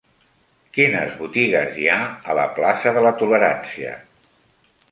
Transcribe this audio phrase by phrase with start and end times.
[0.77, 1.97] Quines botigues hi ha
[2.33, 3.93] a la plaça de la Tolerància?